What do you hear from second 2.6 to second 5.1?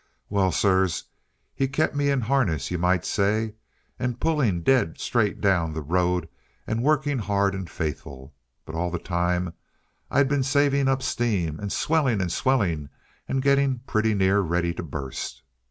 you might say, and pulling dead